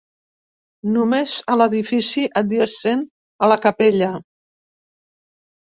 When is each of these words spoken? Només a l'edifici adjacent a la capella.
Només 0.95 1.35
a 1.47 1.57
l'edifici 1.59 2.25
adjacent 2.43 3.05
a 3.49 3.53
la 3.55 3.61
capella. 3.69 4.11